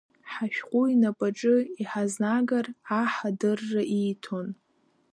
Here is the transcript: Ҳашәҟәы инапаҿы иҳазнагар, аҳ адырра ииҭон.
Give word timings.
Ҳашәҟәы 0.31 0.83
инапаҿы 0.93 1.55
иҳазнагар, 1.81 2.65
аҳ 2.99 3.13
адырра 3.27 3.83
ииҭон. 3.99 4.47